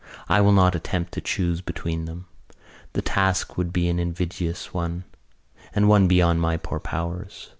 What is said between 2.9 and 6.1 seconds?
The task would be an invidious one and one